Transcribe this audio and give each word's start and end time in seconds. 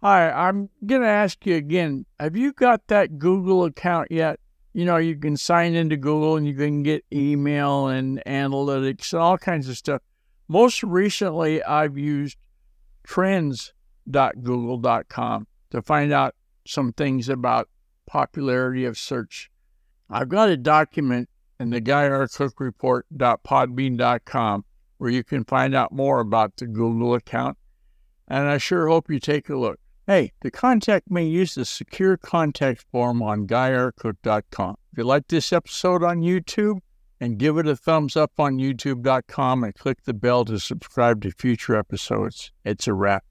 Hi, 0.00 0.30
I'm 0.30 0.70
going 0.86 1.02
to 1.02 1.08
ask 1.08 1.44
you 1.44 1.56
again 1.56 2.06
have 2.20 2.36
you 2.36 2.52
got 2.52 2.86
that 2.86 3.18
Google 3.18 3.64
account 3.64 4.12
yet? 4.12 4.38
You 4.72 4.84
know, 4.84 4.96
you 4.96 5.16
can 5.16 5.36
sign 5.36 5.74
into 5.74 5.96
Google 5.96 6.36
and 6.36 6.46
you 6.46 6.54
can 6.54 6.84
get 6.84 7.04
email 7.12 7.88
and 7.88 8.22
analytics 8.24 9.12
and 9.12 9.20
all 9.20 9.38
kinds 9.38 9.68
of 9.68 9.76
stuff. 9.76 10.00
Most 10.46 10.84
recently, 10.84 11.60
I've 11.64 11.98
used 11.98 12.38
trends.google.com 13.02 15.46
to 15.70 15.82
find 15.82 16.12
out 16.12 16.36
some 16.64 16.92
things 16.92 17.28
about 17.28 17.68
popularity 18.06 18.84
of 18.84 18.96
search. 18.96 19.50
I've 20.08 20.28
got 20.28 20.48
a 20.48 20.56
document 20.56 21.28
in 21.58 21.70
the 21.70 21.80
GuyRCookReport.podbean.com 21.80 24.64
where 24.98 25.10
you 25.10 25.24
can 25.24 25.44
find 25.44 25.74
out 25.74 25.90
more 25.90 26.20
about 26.20 26.56
the 26.56 26.68
Google 26.68 27.14
account, 27.14 27.58
and 28.28 28.46
I 28.46 28.58
sure 28.58 28.86
hope 28.86 29.10
you 29.10 29.18
take 29.18 29.48
a 29.48 29.56
look. 29.56 29.80
Hey, 30.08 30.32
to 30.40 30.50
contact 30.50 31.10
me, 31.10 31.28
use 31.28 31.54
the 31.54 31.66
secure 31.66 32.16
contact 32.16 32.82
form 32.90 33.22
on 33.22 33.46
GuyRCook.com. 33.46 34.76
If 34.90 34.96
you 34.96 35.04
like 35.04 35.28
this 35.28 35.52
episode 35.52 36.02
on 36.02 36.22
YouTube, 36.22 36.78
and 37.20 37.36
give 37.36 37.58
it 37.58 37.66
a 37.66 37.76
thumbs 37.76 38.16
up 38.16 38.32
on 38.38 38.56
youtube.com 38.56 39.64
and 39.64 39.74
click 39.74 40.04
the 40.04 40.14
bell 40.14 40.46
to 40.46 40.58
subscribe 40.58 41.20
to 41.20 41.30
future 41.32 41.76
episodes. 41.76 42.52
It's 42.64 42.86
a 42.86 42.94
wrap. 42.94 43.22